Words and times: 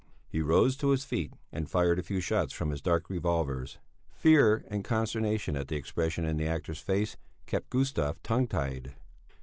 He 0.27 0.41
rose 0.41 0.75
to 0.77 0.89
his 0.89 1.05
feet 1.05 1.31
and 1.51 1.69
fired 1.69 1.99
a 1.99 2.01
few 2.01 2.21
shots 2.21 2.53
from 2.53 2.71
his 2.71 2.81
dark 2.81 3.07
revolvers. 3.07 3.77
Fear 4.09 4.65
and 4.67 4.83
consternation 4.83 5.55
at 5.55 5.67
the 5.67 5.75
expression 5.75 6.25
in 6.25 6.37
the 6.37 6.47
actor's 6.47 6.79
face 6.81 7.17
kept 7.45 7.69
Gustav 7.69 8.19
tongue 8.23 8.47
tied. 8.47 8.95